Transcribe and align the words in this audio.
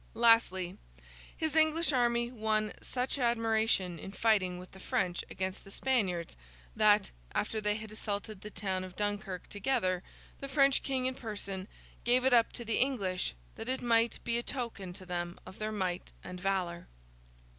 Lastly, 0.15 0.79
his 1.37 1.53
English 1.55 1.93
army 1.93 2.31
won 2.31 2.73
such 2.81 3.19
admiration 3.19 3.99
in 3.99 4.11
fighting 4.11 4.57
with 4.57 4.71
the 4.71 4.79
French 4.79 5.23
against 5.29 5.63
the 5.63 5.69
Spaniards, 5.69 6.35
that, 6.75 7.11
after 7.35 7.61
they 7.61 7.75
had 7.75 7.91
assaulted 7.91 8.41
the 8.41 8.49
town 8.49 8.83
of 8.83 8.95
Dunkirk 8.95 9.47
together, 9.47 10.01
the 10.39 10.47
French 10.47 10.81
King 10.81 11.05
in 11.05 11.13
person 11.13 11.67
gave 12.03 12.25
it 12.25 12.33
up 12.33 12.51
to 12.53 12.65
the 12.65 12.79
English, 12.81 13.35
that 13.57 13.69
it 13.69 13.83
might 13.83 14.17
be 14.23 14.39
a 14.39 14.41
token 14.41 14.91
to 14.93 15.05
them 15.05 15.37
of 15.45 15.59
their 15.59 15.71
might 15.71 16.11
and 16.23 16.41
valour. 16.41 16.87